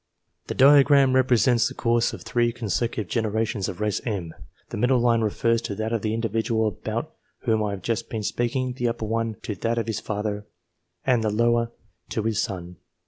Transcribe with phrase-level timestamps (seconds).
[0.47, 4.33] The diagram represents the course of three consecutive generations of race M:
[4.69, 8.23] the middle line refers to that of the individual about whom I have just been
[8.23, 10.47] speaking, the upper one to that of his father,
[11.05, 11.71] arid the lower
[12.09, 12.77] to his son.